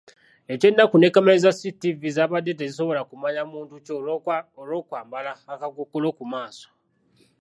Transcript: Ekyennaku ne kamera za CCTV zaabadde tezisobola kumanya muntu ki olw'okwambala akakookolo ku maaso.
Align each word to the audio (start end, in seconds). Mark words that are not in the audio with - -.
Ekyennaku 0.53 0.95
ne 0.97 1.13
kamera 1.13 1.43
za 1.45 1.51
CCTV 1.57 2.01
zaabadde 2.15 2.51
tezisobola 2.59 3.01
kumanya 3.09 3.41
muntu 3.51 3.73
ki 3.85 3.91
olw'okwambala 4.59 5.31
akakookolo 5.53 6.07
ku 6.17 6.23
maaso. 6.31 6.67